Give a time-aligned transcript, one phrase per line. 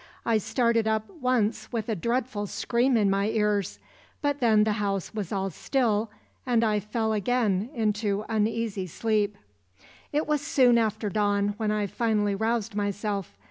[0.25, 3.77] I started up once with a dreadful scream in my ears;
[4.19, 6.09] but then the house was all still,
[6.43, 9.37] and I fell again into uneasy sleep.
[10.11, 13.37] "It was soon after dawn when I finally roused myself.